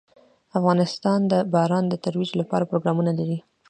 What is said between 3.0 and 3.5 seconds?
لري.